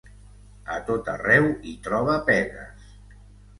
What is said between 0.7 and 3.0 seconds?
A tot arreu hi troba pegues.